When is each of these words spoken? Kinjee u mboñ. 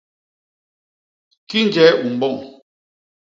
Kinjee 1.49 1.91
u 2.05 2.07
mboñ. 2.13 2.33